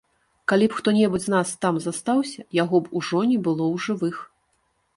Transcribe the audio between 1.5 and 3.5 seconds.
там застаўся, яго б ужо не